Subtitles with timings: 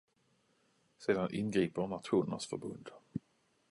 [0.97, 2.89] Sedan ingriper Nationernas förbund.